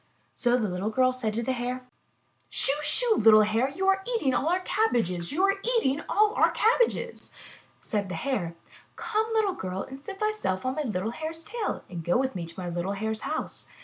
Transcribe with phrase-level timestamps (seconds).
[0.33, 1.85] So the little girl said to the Hare:
[2.49, 2.73] *'Shoo!
[2.81, 3.17] Shoo!
[3.17, 5.31] little Hare, you are eating all 241 MY BOOK HOUSE our cabbages.
[5.31, 7.31] You are eating all our cabbages.*'
[7.81, 8.55] Said the Hare:
[8.95, 12.47] Come, little girl, and seat thyself on my little Hare's tail and go with me
[12.47, 13.69] to my little Hare's house."